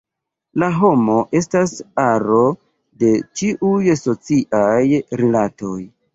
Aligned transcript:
La 0.61 0.69
homo 0.77 1.17
estas 1.39 1.73
aro 2.05 2.39
de 3.05 3.13
ĉiuj 3.43 3.95
sociaj 4.01 4.99
rilatoj. 5.25 5.79